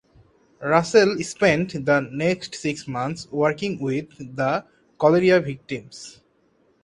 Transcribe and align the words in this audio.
Russell 0.63 1.21
spent 1.21 1.85
the 1.85 1.99
next 2.11 2.55
six 2.55 2.87
months 2.87 3.27
working 3.31 3.79
with 3.79 4.09
the 4.35 4.65
cholera 4.97 5.39
victims. 5.39 6.21